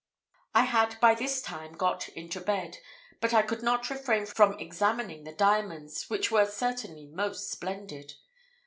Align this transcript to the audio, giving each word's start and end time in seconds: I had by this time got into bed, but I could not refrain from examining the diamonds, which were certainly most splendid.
I 0.55 0.63
had 0.63 0.99
by 0.99 1.13
this 1.13 1.43
time 1.43 1.73
got 1.73 2.09
into 2.09 2.41
bed, 2.41 2.77
but 3.19 3.35
I 3.35 3.43
could 3.43 3.61
not 3.61 3.87
refrain 3.91 4.25
from 4.25 4.57
examining 4.57 5.25
the 5.25 5.31
diamonds, 5.31 6.05
which 6.09 6.31
were 6.31 6.47
certainly 6.47 7.05
most 7.05 7.51
splendid. 7.51 8.13